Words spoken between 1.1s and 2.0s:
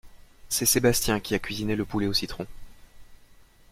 qui a cuisiné le